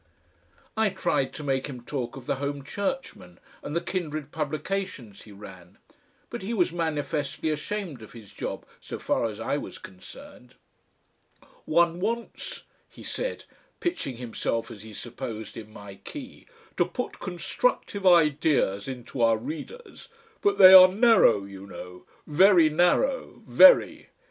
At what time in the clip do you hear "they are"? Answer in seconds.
20.57-20.87